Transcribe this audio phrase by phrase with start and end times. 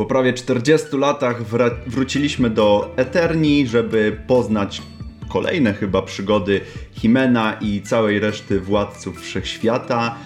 [0.00, 1.42] Po prawie 40 latach
[1.86, 4.82] wróciliśmy do Eterni, żeby poznać
[5.28, 6.60] kolejne chyba przygody
[6.92, 10.16] Himena i całej reszty władców wszechświata.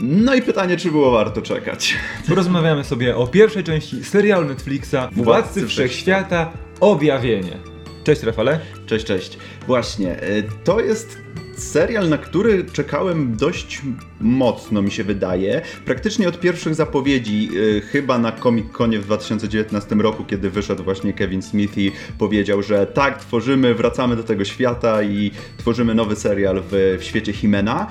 [0.00, 1.96] No i pytanie, czy było warto czekać.
[2.28, 7.58] Porozmawiamy sobie o pierwszej części serialu Netflixa Władcy, Władcy Wszechświata Objawienie.
[8.04, 8.60] Cześć Rafale.
[8.86, 9.38] Cześć, cześć.
[9.66, 11.18] Właśnie, y, to jest
[11.56, 13.82] serial, na który czekałem dość
[14.20, 15.62] mocno, mi się wydaje.
[15.84, 21.12] Praktycznie od pierwszych zapowiedzi, y, chyba na Comic Conie w 2019 roku, kiedy wyszedł właśnie
[21.12, 26.62] Kevin Smith i powiedział, że tak, tworzymy, wracamy do tego świata i tworzymy nowy serial
[26.70, 27.86] w, w świecie Himena.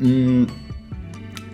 [0.00, 0.46] Mm,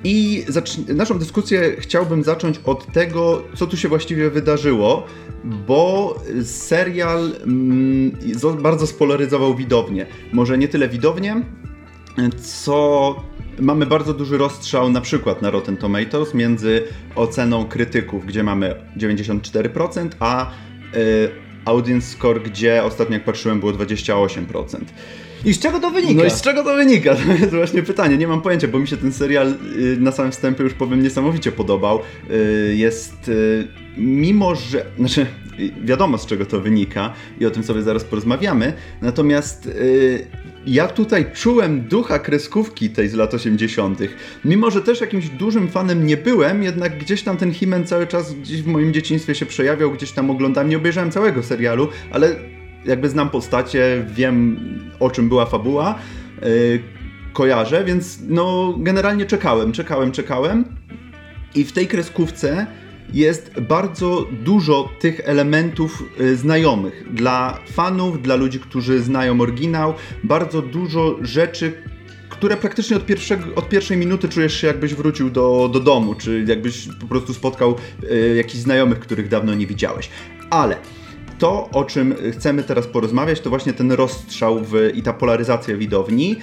[0.04, 0.44] I
[0.88, 5.06] naszą dyskusję chciałbym zacząć od tego, co tu się właściwie wydarzyło,
[5.44, 10.06] bo serial mm, zo- bardzo spolaryzował widownię.
[10.32, 11.42] Może nie tyle widownię,
[12.40, 13.16] co
[13.60, 16.82] mamy bardzo duży rozstrzał na przykład na Rotten Tomatoes między
[17.14, 20.50] oceną krytyków, gdzie mamy 94%, a
[20.96, 24.64] y, audience score, gdzie ostatnio jak patrzyłem było 28%.
[25.44, 26.14] I z czego to wynika?
[26.14, 27.14] No i z czego to wynika?
[27.26, 28.18] To jest właśnie pytanie.
[28.18, 31.52] Nie mam pojęcia, bo mi się ten serial y, na samym wstępie już powiem niesamowicie
[31.52, 32.00] podobał.
[32.30, 35.26] Y, Jest y, mimo, że znaczy
[35.84, 38.72] wiadomo z czego to wynika i o tym sobie zaraz porozmawiamy.
[39.02, 40.26] Natomiast y,
[40.66, 43.98] ja tutaj czułem ducha kreskówki tej z lat 80.
[44.44, 48.34] Mimo, że też jakimś dużym fanem nie byłem, jednak gdzieś tam ten Himen cały czas
[48.34, 52.36] gdzieś w moim dzieciństwie się przejawiał, gdzieś tam oglądałem, nie obejrzałem całego serialu, ale
[52.84, 54.60] jakby znam postacie, wiem
[55.00, 55.98] o czym była fabuła,
[56.42, 56.82] yy,
[57.32, 60.64] kojarzę, więc no generalnie czekałem, czekałem, czekałem
[61.54, 62.66] i w tej kreskówce
[63.12, 70.62] jest bardzo dużo tych elementów y, znajomych dla fanów, dla ludzi, którzy znają oryginał, bardzo
[70.62, 71.72] dużo rzeczy,
[72.28, 76.44] które praktycznie od, pierwszego, od pierwszej minuty czujesz się jakbyś wrócił do, do domu, czy
[76.48, 77.76] jakbyś po prostu spotkał
[78.10, 80.10] y, jakichś znajomych, których dawno nie widziałeś.
[80.50, 80.76] Ale
[81.38, 86.36] to, o czym chcemy teraz porozmawiać, to właśnie ten rozstrzał w, i ta polaryzacja widowni.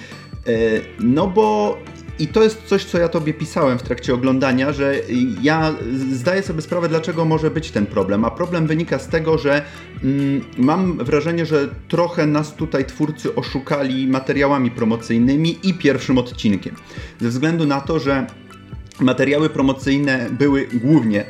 [0.46, 0.52] E,
[1.00, 1.78] No bo
[2.20, 4.94] i to jest coś, co ja tobie pisałem w trakcie oglądania, że
[5.42, 5.74] ja
[6.12, 8.24] zdaję sobie sprawę, dlaczego może być ten problem.
[8.24, 9.62] A problem wynika z tego, że
[10.04, 16.74] mm, mam wrażenie, że trochę nas tutaj twórcy oszukali materiałami promocyjnymi i pierwszym odcinkiem.
[17.20, 18.26] Ze względu na to, że
[19.00, 21.24] Materiały promocyjne były głównie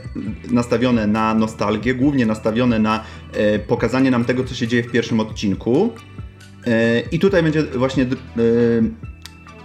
[0.50, 5.20] nastawione na nostalgię, głównie nastawione na e, pokazanie nam tego, co się dzieje w pierwszym
[5.20, 5.92] odcinku.
[6.66, 8.08] E, I tutaj będzie właśnie e,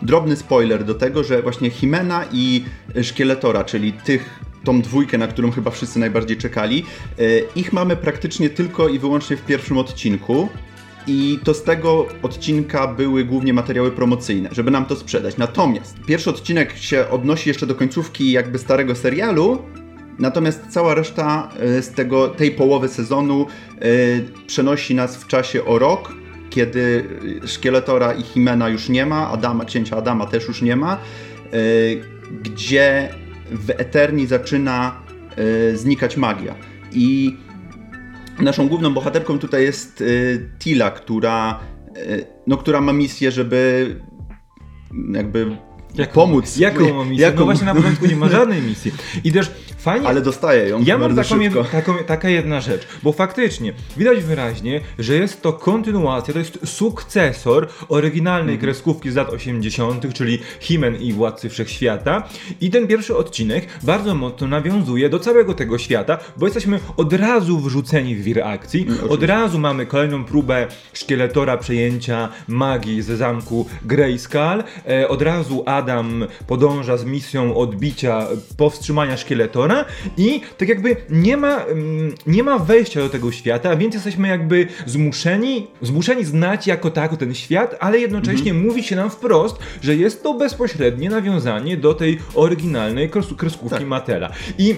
[0.01, 2.65] drobny spoiler do tego, że właśnie Himena i
[3.01, 6.85] Szkieletora, czyli tych tą dwójkę, na którą chyba wszyscy najbardziej czekali,
[7.19, 7.23] e,
[7.55, 10.49] ich mamy praktycznie tylko i wyłącznie w pierwszym odcinku.
[11.07, 15.37] I to z tego odcinka były głównie materiały promocyjne, żeby nam to sprzedać.
[15.37, 19.61] Natomiast pierwszy odcinek się odnosi jeszcze do końcówki jakby starego serialu,
[20.19, 23.47] natomiast cała reszta e, z tego, tej połowy sezonu
[23.79, 23.85] e,
[24.47, 26.13] przenosi nas w czasie o rok,
[26.55, 27.03] kiedy
[27.45, 30.97] Szkieletora i Himena już nie ma, Adama, księcia Adama też już nie ma, e,
[32.43, 33.09] gdzie
[33.51, 35.01] w Eterni zaczyna
[35.35, 36.55] e, znikać magia.
[36.91, 37.37] I
[38.39, 41.59] naszą główną bohaterką tutaj jest y, Tila, która,
[42.47, 43.95] no, która ma misję, żeby
[45.11, 45.57] jakby
[45.95, 46.57] Jaką- pomóc.
[46.57, 47.25] Jaką ma misję?
[47.25, 47.39] Jaką?
[47.39, 48.91] No właśnie na początku nie ma żadnej misji.
[49.23, 49.51] I też
[49.85, 50.07] fajnie...
[50.07, 54.81] Ale dostaje ją Ja mam taką, jed, taką, taka jedna rzecz, bo faktycznie widać wyraźnie,
[54.99, 58.59] że jest to kontynuacja, to jest sukcesor oryginalnej Mhm.
[58.61, 62.23] kreskówki z lat 80., czyli Himen i Władcy Wszechświata.
[62.61, 67.59] I ten pierwszy odcinek bardzo mocno nawiązuje do całego tego świata, bo jesteśmy od razu
[67.59, 68.81] wrzuceni w wir akcji.
[68.81, 69.27] Mm, Od oczywiście.
[69.27, 74.63] razu mamy kolejną próbę szkieletora przejęcia magii ze zamku Greyskull.
[74.89, 79.74] E, od razu Adam podąża z misją odbicia, powstrzymania szkieletora
[80.17, 84.67] i tak jakby nie ma, mm, nie ma wejścia do tego świata, więc jesteśmy jakby
[84.85, 90.23] zmuszeni, zmuszeni znać jako tako ten świat, ale jednocześnie mówi się nam wprost, że jest
[90.23, 93.87] to bezpośrednie nawiązanie do tej oryginalnej kres- kreskówki Tak.
[93.87, 94.29] Matela.
[94.57, 94.75] I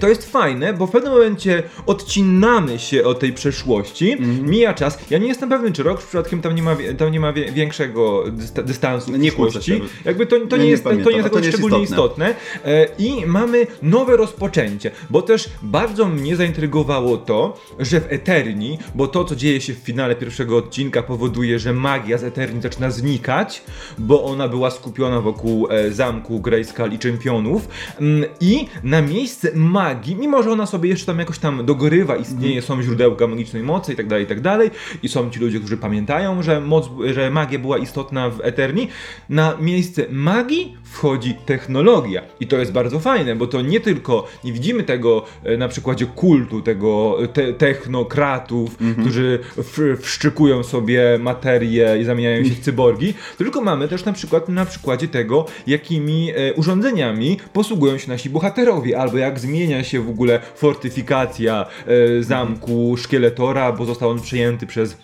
[0.00, 4.50] To jest fajne, bo w pewnym momencie odcinamy się od tej przeszłości, Mhm.
[4.50, 4.98] mija czas.
[5.10, 8.62] Ja nie jestem pewny, czy rok przypadkiem tam nie ma, tam nie ma większego dysta,
[8.62, 9.80] dystansu Nie się.
[10.04, 12.30] Jakby to, to, nie nie jest, to nie jest to nie jest szczególnie istotne.
[12.30, 12.72] istotne.
[12.72, 19.06] E, I mamy nowe rozpoczęcie, bo też bardzo mnie zaintrygowało to, że w Eterni, bo
[19.06, 23.62] to, co dzieje się w finale pierwszego odcinka powoduje, że magia z Eterni zaczyna znikać,
[23.98, 27.68] bo ona była skupiona wokół e, zamku Grayskull i czempionów
[28.00, 32.62] mm, i na miejsce magii, mimo że ona sobie jeszcze tam jakoś tam dogorywa, istnieje,
[32.62, 34.70] są źródełka magicznej mocy i tak dalej, i tak dalej,
[35.02, 38.88] i są ci ludzie, którzy pamiętają, że moc, że magia była istotna w Eterni,
[39.28, 42.22] na miejsce magii wchodzi technologia.
[42.40, 46.06] I to jest bardzo fajne, bo to nie tylko, nie widzimy tego e, na przykładzie
[46.06, 53.60] kultu, tego te, technokratów, którzy w, wszczykują sobie materię i zamieniają się w cyborgi, tylko
[53.60, 59.18] mamy też na przykład na przykładzie tego, jakimi e, urządzeniami posługują się nasi bohaterowie, albo
[59.18, 64.96] jak zmienia się w ogóle fortyfikacja e, zamku Szkieletora, bo został on przejęty przez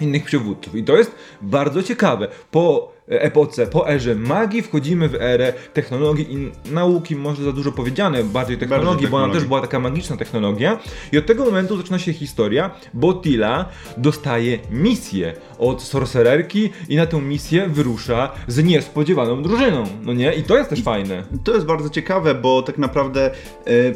[0.00, 0.74] innych przywódców.
[0.74, 2.28] I to jest bardzo ciekawe.
[2.50, 8.24] Po epoce, po erze magii wchodzimy w erę technologii i nauki, może za dużo powiedziane,
[8.24, 10.78] bardziej technologii, bo ona też była taka magiczna technologia.
[11.12, 17.06] I od tego momentu zaczyna się historia, bo Tila dostaje misję od sorcererki i na
[17.06, 19.84] tę misję wyrusza z niespodziewaną drużyną.
[20.02, 20.32] No nie?
[20.32, 21.22] I to jest też fajne.
[21.44, 23.30] To jest bardzo ciekawe, bo tak naprawdę
[23.68, 23.94] y,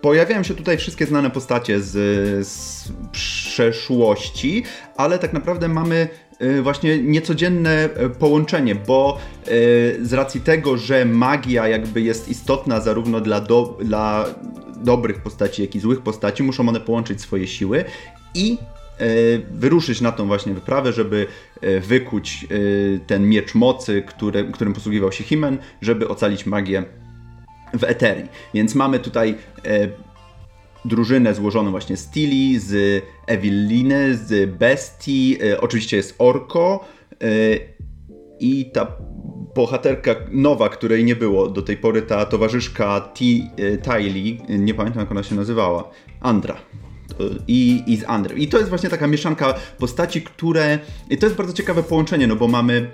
[0.00, 1.92] pojawiają się tutaj wszystkie znane postacie z,
[2.48, 4.64] z przeszłości,
[4.96, 6.08] ale tak naprawdę mamy
[6.62, 13.20] właśnie niecodzienne y, połączenie, bo y, z racji tego, że magia jakby jest istotna zarówno
[13.20, 14.26] dla, do, dla
[14.76, 17.84] dobrych postaci, jak i złych postaci, muszą one połączyć swoje siły
[18.34, 18.58] i
[19.50, 21.26] wyruszyć na tą właśnie wyprawę, żeby
[21.80, 22.46] wykuć
[23.06, 26.84] ten miecz mocy, który, którym posługiwał się Himen, żeby ocalić magię
[27.74, 28.28] w Eterii.
[28.54, 29.34] Więc mamy tutaj
[30.84, 36.84] drużynę złożoną właśnie z Tilly, z Ewiliny, z Bestii, e, oczywiście jest Orko
[37.22, 37.26] e,
[38.40, 38.96] i ta
[39.54, 43.24] bohaterka nowa, której nie było do tej pory, ta towarzyszka T,
[44.48, 45.90] e, nie pamiętam jak ona się nazywała,
[46.20, 46.56] Andra.
[47.48, 48.38] I, I z Andrem.
[48.38, 50.78] I to jest właśnie taka mieszanka postaci, które.
[51.10, 52.90] I to jest bardzo ciekawe połączenie, no bo mamy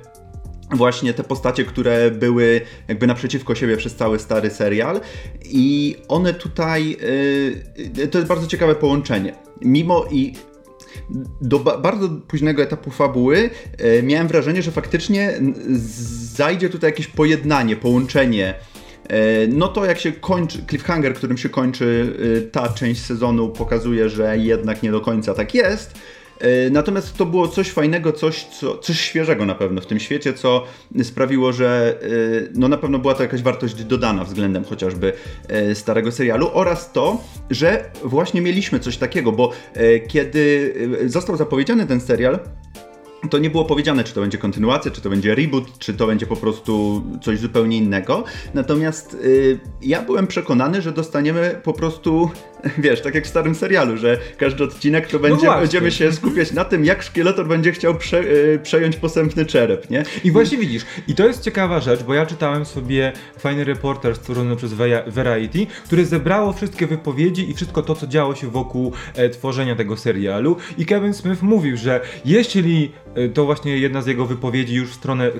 [0.70, 5.00] właśnie te postacie, które były jakby naprzeciwko siebie przez cały stary serial
[5.44, 6.96] i one tutaj,
[7.96, 9.34] yy, to jest bardzo ciekawe połączenie.
[9.60, 10.34] Mimo i
[11.40, 15.40] do ba- bardzo późnego etapu fabuły yy, miałem wrażenie, że faktycznie
[16.36, 18.54] zajdzie tutaj jakieś pojednanie, połączenie
[19.08, 22.16] E, No to jak się kończy, cliffhanger, którym się kończy
[22.52, 25.94] ta część sezonu, pokazuje, że jednak nie do końca tak jest.
[26.40, 30.34] E, Natomiast to było coś fajnego, coś, co, coś świeżego na pewno w tym świecie,
[30.34, 30.64] co
[31.02, 35.12] sprawiło, że e, no na pewno była to jakaś wartość dodana względem chociażby
[35.48, 39.52] e, starego serialu oraz to, że właśnie mieliśmy coś takiego, bo
[40.08, 40.74] kiedy
[41.06, 42.38] został zapowiedziany ten serial,
[43.30, 46.26] to nie było powiedziane, czy to będzie kontynuacja, czy to będzie reboot, czy to będzie
[46.26, 48.24] po prostu coś zupełnie innego.
[48.54, 52.30] Natomiast y, ja byłem przekonany, że dostaniemy po prostu,
[52.78, 55.60] wiesz, tak jak w starym serialu, że każdy odcinek to będzie, właśnie.
[55.60, 60.02] będziemy się skupiać na tym, jak szkieletor będzie chciał prze, y, przejąć posępny czerep, nie?
[60.24, 64.56] I właśnie widzisz, i to jest ciekawa rzecz, bo ja czytałem sobie fajny reporter stworzony
[64.56, 64.74] przez
[65.06, 69.96] Variety, który zebrało wszystkie wypowiedzi i wszystko to, co działo się wokół e, tworzenia tego
[69.96, 70.56] serialu.
[70.78, 72.92] I Kevin Smith mówił, że jeśli
[73.34, 75.30] to właśnie jedna z jego wypowiedzi już w stronę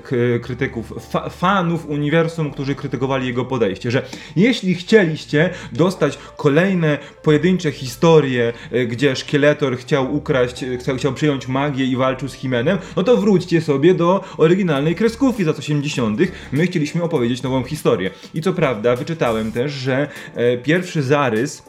[0.41, 4.01] krytyków, fa- fanów uniwersum, którzy krytykowali jego podejście, że
[4.35, 11.85] jeśli chcieliście dostać kolejne pojedyncze historie, e, gdzie szkieletor chciał ukraść, chciał, chciał przyjąć magię
[11.85, 16.19] i walczył z Himenem, no to wróćcie sobie do oryginalnej kreskówki z lat 80.
[16.51, 18.11] My chcieliśmy opowiedzieć nową historię.
[18.33, 21.63] I co prawda, wyczytałem też, że e, pierwszy zarys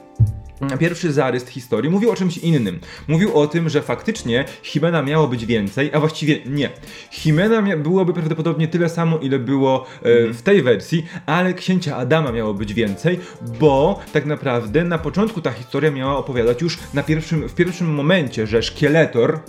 [0.78, 2.80] Pierwszy zarys historii mówił o czymś innym.
[3.08, 6.70] Mówił o tym, że faktycznie Himena miało być więcej, a właściwie nie.
[7.10, 12.54] Himena byłoby prawdopodobnie tyle samo, ile było e, w tej wersji, ale księcia Adama miało
[12.54, 13.20] być więcej,
[13.60, 18.46] bo tak naprawdę na początku ta historia miała opowiadać już na pierwszym, w pierwszym momencie,
[18.46, 19.40] że szkieletor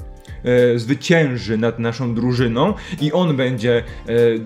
[0.44, 3.84] e, zwycięży nad naszą drużyną i on będzie e,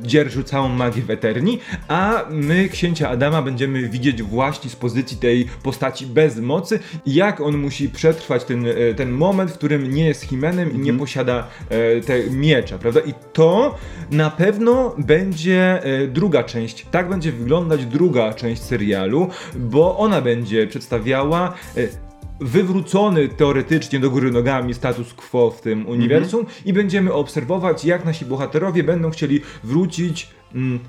[0.02, 5.46] dzierżył całą magię w Eterni, a my księcia Adama będziemy widzieć właśnie z pozycji tej
[5.64, 10.24] postaci bez mocy, jak on musi przetrwać ten, e, ten moment, w którym nie jest
[10.24, 13.00] Himenem i nie posiada e, te miecza, prawda?
[13.00, 13.76] I to
[14.12, 20.68] na pewno będzie e, druga część, tak będzie wyglądać druga część serialu, bo ona będzie
[20.68, 27.86] przedstawiała e, wywrócony teoretycznie do góry nogami status quo w tym uniwersum i będziemy obserwować,
[27.86, 30.43] jak nasi bohaterowie będą chcieli wrócić mm,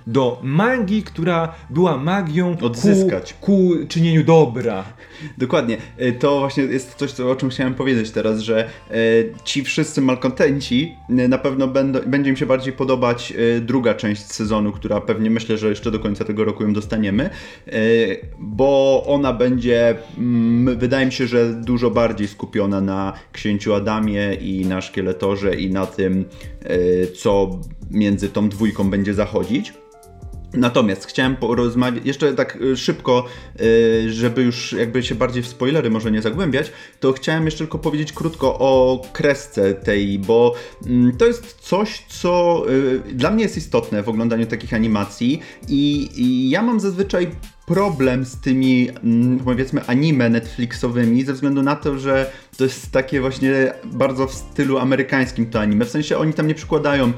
[0.07, 3.35] do magii, która była magią Odzyskać.
[3.35, 4.85] Ku, ku czynieniu dobra.
[5.39, 5.77] Dokładnie.
[5.97, 8.95] E, To właśnie jest coś, co, o czym chciałem powiedzieć teraz, że e,
[9.45, 14.73] ci wszyscy malkontenci e, na pewno będą, będzie im się bardziej podobać druga część sezonu,
[14.73, 17.31] która pewnie myślę, że jeszcze do końca tego roku ją dostaniemy,
[18.39, 24.67] bo ona będzie, mm, wydaje mi się, że dużo bardziej skupiona na księciu Adamie i
[24.67, 26.25] na szkieletorze i na tym,
[27.17, 29.54] co między tą dwójką będzie zachodzić.
[30.57, 33.25] Natomiast chciałem porozmawiać, jeszcze tak y, szybko,
[33.61, 37.79] y, żeby już jakby się bardziej w spoilery może nie zagłębiać, to chciałem jeszcze tylko
[37.79, 40.55] powiedzieć krótko o kresce tej, bo
[40.87, 46.11] mm, to jest coś, co y, dla mnie jest istotne w oglądaniu takich animacji i,
[46.15, 47.31] i ja mam zazwyczaj
[47.67, 53.21] problem z tymi, mm, powiedzmy, anime Netflixowymi, ze względu na to, że to jest takie
[53.21, 55.85] właśnie bardzo w stylu amerykańskim to anime.
[55.85, 57.13] W sensie oni tam nie przykładają e,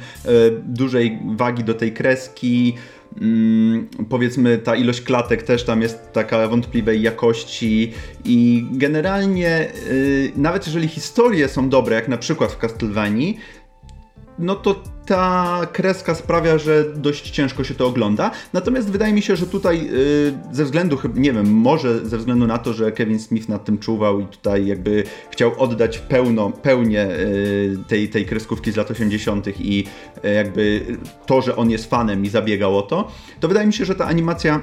[0.64, 2.74] dużej wagi do tej kreski.
[3.20, 7.92] Mm, powiedzmy, ta ilość klatek też tam jest taka wątpliwej jakości
[8.24, 13.38] i generalnie, y, nawet jeżeli historie są dobre, jak na przykład w Castlevanii,
[14.38, 18.30] no to ta kreska sprawia, że dość ciężko się to ogląda.
[18.52, 22.58] Natomiast wydaje mi się, że tutaj yy, ze względu, nie wiem, może ze względu na
[22.58, 27.78] to, że Kevin Smith nad tym czuwał i tutaj jakby chciał oddać pełno, pełnię yy,
[27.88, 29.60] tej, tej kreskówki z lat 80.
[29.60, 29.84] i
[30.24, 30.80] yy, jakby
[31.26, 34.06] to, że on jest fanem i zabiegał o to, to wydaje mi się, że ta
[34.06, 34.60] animacja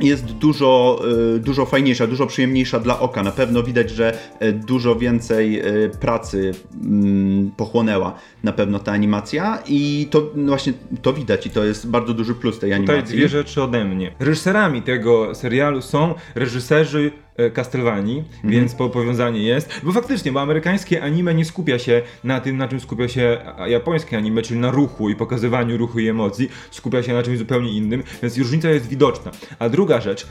[0.00, 1.00] jest dużo,
[1.36, 3.22] y, dużo fajniejsza, dużo przyjemniejsza dla oka.
[3.22, 8.14] Na pewno widać, że y, dużo więcej y, pracy mm, pochłonęła
[8.44, 10.72] na pewno ta animacja i to no właśnie
[11.02, 13.02] to widać i to jest bardzo duży plus tej animacji.
[13.02, 14.12] Tutaj dwie rzeczy ode mnie.
[14.18, 18.50] Reżyserami tego serialu są reżyserzy E, Castlevanii, mhm.
[18.50, 19.80] więc po powiązanie jest.
[19.82, 24.16] Bo faktycznie, bo amerykańskie anime nie skupia się na tym, na czym skupia się japońskie
[24.16, 26.50] anime, czyli na ruchu i pokazywaniu ruchu i emocji.
[26.70, 29.30] Skupia się na czymś zupełnie innym, więc różnica jest widoczna.
[29.58, 30.26] A druga rzecz,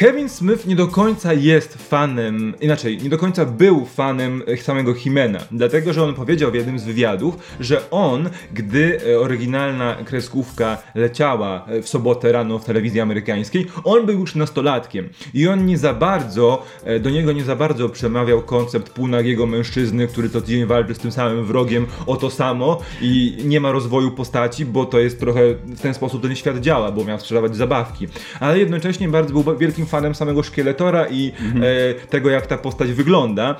[0.00, 5.38] Kevin Smith nie do końca jest fanem, inaczej, nie do końca był fanem samego Himena,
[5.50, 11.66] dlatego że on powiedział w jednym z wywiadów, że on, gdy e, oryginalna kreskówka leciała
[11.66, 15.94] e, w sobotę rano w telewizji amerykańskiej, on był już nastolatkiem i on nie za
[15.94, 20.94] bardzo, e, do niego nie za bardzo przemawiał koncept półnagiego mężczyzny, który co tydzień walczy
[20.94, 25.20] z tym samym wrogiem o to samo i nie ma rozwoju postaci, bo to jest
[25.20, 28.08] trochę w ten sposób ten świat działa, bo miał sprzedawać zabawki,
[28.40, 31.62] ale jednocześnie bardzo był wielkim fanem samego szkieletora i mhm.
[31.62, 33.56] e, tego, jak ta postać wygląda.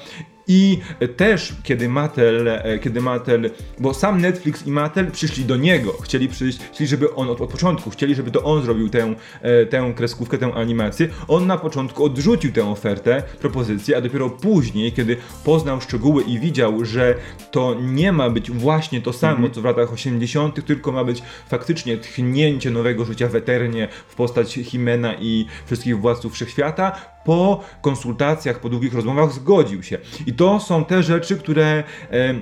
[0.49, 0.79] I
[1.17, 6.29] też, kiedy Mattel, e, kiedy Mattel, bo sam Netflix i Mattel przyszli do niego, chcieli
[6.29, 9.93] przyjść, chcieli, żeby on od, od początku, chcieli, żeby to on zrobił tę, e, tę
[9.97, 11.09] kreskówkę, tę animację.
[11.29, 16.85] On na początku odrzucił tę ofertę, propozycję, a dopiero później, kiedy poznał szczegóły i widział,
[16.85, 17.15] że
[17.51, 19.55] to nie ma być właśnie to samo, mm -hmm.
[19.55, 24.55] co w latach 80., tylko ma być faktycznie tchnięcie nowego życia w Eternie w postać
[24.55, 29.99] Himena i wszystkich władców wszechświata, po konsultacjach, po długich rozmowach zgodził się.
[30.27, 32.35] I to są te rzeczy, które e,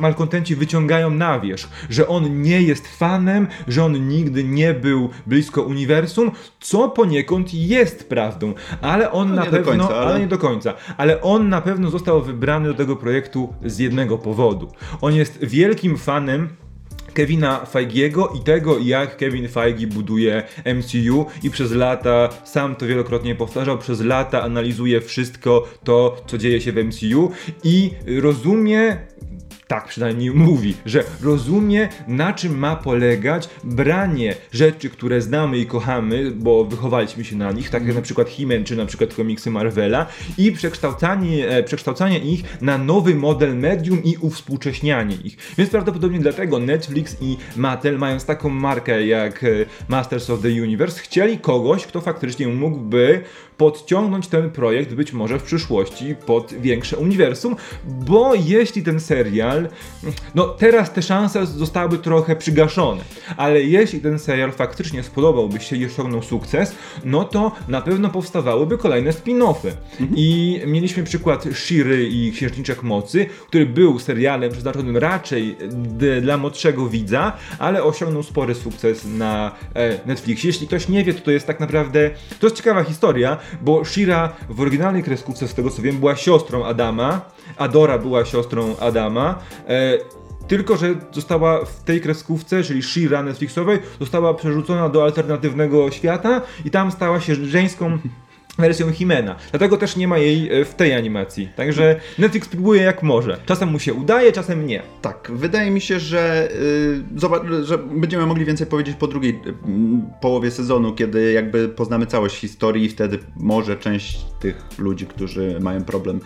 [0.00, 5.62] malkontenci wyciągają na wierzch, że on nie jest fanem, że on nigdy nie był blisko
[5.62, 6.30] uniwersum,
[6.60, 10.06] co poniekąd jest prawdą, ale on no na pewno, końca, ale...
[10.06, 14.18] ale nie do końca, ale on na pewno został wybrany do tego projektu z jednego
[14.18, 14.72] powodu.
[15.00, 16.48] On jest wielkim fanem
[17.18, 23.34] Kevina Feigiego i tego, jak Kevin Feige buduje MCU i przez lata, sam to wielokrotnie
[23.34, 27.30] powtarzał, przez lata analizuje wszystko to, co dzieje się w MCU
[27.64, 28.96] i rozumie
[29.68, 36.30] tak przynajmniej mówi, że rozumie na czym ma polegać branie rzeczy, które znamy i kochamy,
[36.30, 40.06] bo wychowaliśmy się na nich, tak jak na przykład He-Man czy na przykład komiksy Marvela
[40.38, 45.36] i przekształcanie, e, przekształcanie ich na nowy model medium i uwspółcześnianie ich.
[45.58, 49.48] Więc prawdopodobnie dlatego Netflix i Mattel mając taką markę jak e,
[49.88, 53.22] Masters of the Universe chcieli kogoś, kto faktycznie mógłby
[53.58, 59.68] podciągnąć ten projekt być może w przyszłości pod większe uniwersum, bo jeśli ten serial,
[60.34, 63.02] no teraz te szanse zostały trochę przygaszone,
[63.36, 66.74] ale jeśli ten serial faktycznie spodobałby się i osiągnął sukces,
[67.04, 69.70] no to na pewno powstawałyby kolejne spin-offy.
[70.00, 70.10] Mhm.
[70.16, 75.56] I mieliśmy przykład Shiry i Księżniczek Mocy, który był serialem przeznaczonym raczej
[76.22, 80.48] dla młodszego widza, ale osiągnął spory sukces na e, Netflixie.
[80.48, 82.10] Jeśli ktoś nie wie, to to jest tak naprawdę,
[82.40, 86.64] to jest ciekawa historia, bo Shira w oryginalnej kreskówce, z tego co wiem, była siostrą
[86.64, 87.20] Adama,
[87.56, 89.38] Adora była siostrą Adama.
[89.68, 89.98] E,
[90.48, 96.70] tylko, że została w tej kreskówce, czyli Shira Netflixowej, została przerzucona do alternatywnego świata i
[96.70, 97.98] tam stała się żeńską
[98.58, 99.36] wersją Himena.
[99.50, 101.48] Dlatego też nie ma jej e, w tej animacji.
[101.56, 103.38] Także Netflix próbuje jak może.
[103.46, 104.82] Czasem mu się udaje, czasem nie.
[105.02, 106.48] Tak, wydaje mi się, że,
[107.50, 109.40] yy, że będziemy mogli więcej powiedzieć po drugiej
[110.20, 115.84] połowie sezonu, kiedy jakby poznamy całość historii i wtedy może część tych ludzi, którzy mają
[115.84, 116.20] problem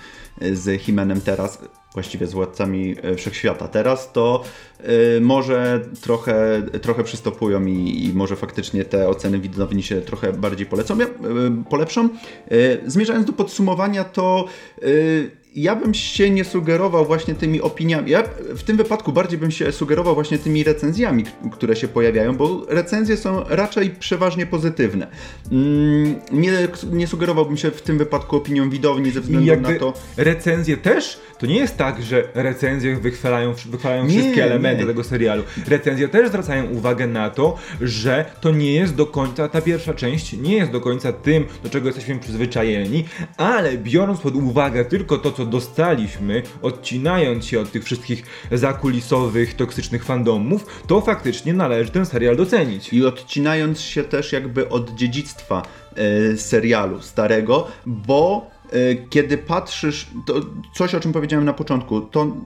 [0.53, 1.59] z Himenem teraz
[1.95, 4.45] właściwie z władcami e, wszechświata teraz, to
[5.17, 10.67] y, może trochę, trochę przystopują i, i, może faktycznie te oceny widowni się trochę bardziej
[10.67, 11.07] polecą, y,
[11.71, 12.09] polepszą.
[12.53, 14.45] Y, zmierzając do podsumowania, to
[15.55, 18.11] ja bym się nie sugerował właśnie tymi opiniami.
[18.11, 18.23] Ja
[18.57, 23.17] w tym wypadku bardziej bym się sugerował właśnie tymi recenzjami, które się pojawiają, bo recenzje
[23.17, 25.07] są raczej przeważnie pozytywne.
[25.53, 26.53] Mm, nie,
[26.93, 29.95] nie sugerowałbym się w tym wypadku opinią widowni ze względu na to.
[30.17, 34.87] Recenzje też to nie jest tak, że recenzje wychwalają, wychwalają nie, wszystkie elementy nie.
[34.87, 35.43] tego serialu.
[35.69, 40.33] Recenzje też zwracają uwagę na to, że to nie jest do końca, ta pierwsza część
[40.33, 43.05] nie jest do końca tym, do czego jesteśmy przyzwyczajeni,
[43.37, 48.23] ale biorąc pod uwagę tylko to, co dostaliśmy, odcinając się od tych wszystkich
[48.53, 52.93] zakulisowych, toksycznych fandomów, to faktycznie należy ten serial docenić.
[52.93, 55.63] I odcinając się też jakby od dziedzictwa
[55.97, 58.51] e, serialu starego, bo
[59.11, 60.35] kiedy patrzysz, to
[60.75, 62.37] coś o czym powiedziałem na początku, to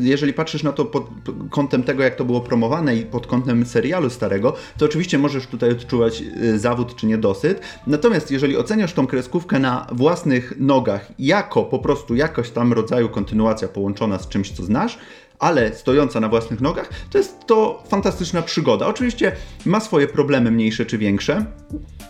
[0.00, 1.06] jeżeli patrzysz na to pod
[1.50, 5.70] kątem tego, jak to było promowane i pod kątem serialu starego, to oczywiście możesz tutaj
[5.70, 7.60] odczuwać e, zawód czy niedosyt.
[7.86, 13.68] Natomiast jeżeli oceniasz tą kreskówkę na własnych nogach, jako po prostu jakoś tam rodzaju kontynuacja
[13.68, 14.98] połączona z czymś, co znasz,
[15.38, 18.86] ale stojąca na własnych nogach, to jest to fantastyczna przygoda.
[18.86, 19.32] Oczywiście
[19.66, 21.44] ma swoje problemy mniejsze czy większe,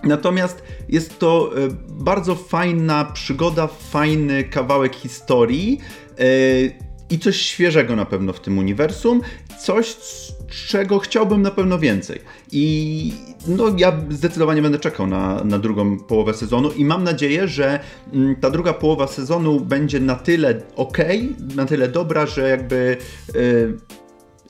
[0.04, 5.78] natomiast jest to e, bardzo fajna przygoda, fajny kawałek historii
[6.18, 6.24] e,
[7.10, 9.20] i coś świeżego na pewno w tym uniwersum,
[9.60, 9.96] coś,
[10.48, 12.20] czego chciałbym na pewno więcej.
[12.52, 13.12] I
[13.46, 17.80] no, ja zdecydowanie będę czekał na, na drugą połowę sezonu i mam nadzieję, że
[18.12, 20.98] mm, ta druga połowa sezonu będzie na tyle ok,
[21.56, 22.96] na tyle dobra, że jakby
[23.34, 23.78] yy,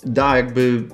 [0.04, 0.84] da jakby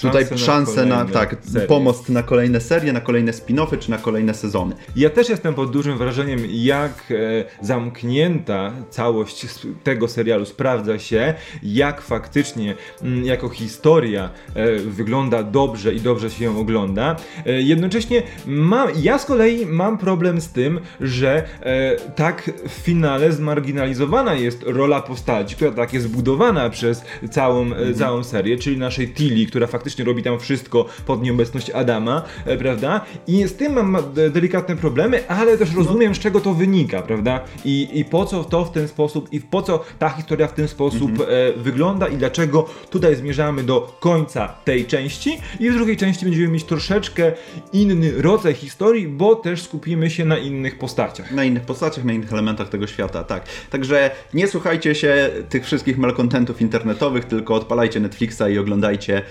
[0.00, 1.36] tutaj szansę na, na tak,
[1.68, 4.74] pomost na kolejne serie, na kolejne spin-offy czy na kolejne sezony.
[4.96, 7.14] Ja też jestem pod dużym wrażeniem, jak e,
[7.60, 9.46] zamknięta całość
[9.84, 12.76] tego serialu sprawdza się, jak faktycznie m,
[13.12, 17.16] mm, jako historia e, wygląda dobrze i dobrze się ją ogląda.
[17.46, 23.32] E, jednocześnie mam, ja z kolei mam problem z tym, że e, tak w finale
[23.32, 27.94] zmarginalizowana jest rola postaci, która tak jest budowana przez całą, mhm.
[27.94, 32.56] całą serię, czyli naszej Tilly, która faktycznie faktycznie robi tam wszystko pod nieobecność Adama, e,
[32.56, 33.00] prawda?
[33.26, 33.96] I z tym mam
[34.30, 37.40] delikatne problemy, ale też rozumiem, z czego to wynika, prawda?
[37.64, 40.68] I, i po co to w ten sposób, i po co ta historia w ten
[40.68, 41.30] sposób mhm.
[41.30, 46.48] e, wygląda i dlaczego tutaj zmierzamy do końca tej części i w drugiej części będziemy
[46.48, 47.32] mieć troszeczkę
[47.72, 51.30] inny rodzaj historii, bo też skupimy się na innych postaciach.
[51.30, 53.44] Na innych postaciach, na innych elementach tego świata, tak.
[53.70, 59.22] Także nie słuchajcie się tych wszystkich malkontentów internetowych, tylko odpalajcie Netflixa i oglądajcie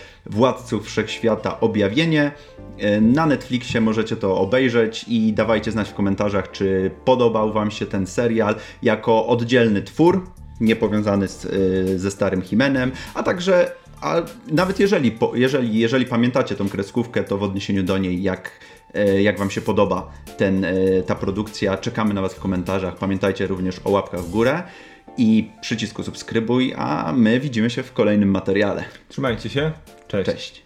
[0.45, 2.31] Władców Wszechświata Objawienie.
[2.77, 7.85] E, na Netflixie możecie to obejrzeć i dawajcie znać w komentarzach, czy podobał Wam się
[7.85, 10.27] ten serial jako oddzielny twór,
[10.59, 11.49] niepowiązany z, e,
[11.99, 14.15] ze starym Himenem, a także a
[14.51, 18.51] nawet jeżeli, jeżeli, jeżeli pamiętacie tą kreskówkę, to w odniesieniu do niej, jak,
[18.93, 20.65] e, jak Wam się podoba ten,
[21.05, 22.95] ta produkcja, czekamy na Was w komentarzach.
[22.95, 24.63] Pamiętajcie również o łapkach w górę
[25.17, 28.83] i przycisku subskrybuj, a my widzimy się w kolejnym materiale.
[29.09, 29.71] Trzymajcie się.
[30.23, 30.51] Cześć.
[30.51, 30.64] Cześć.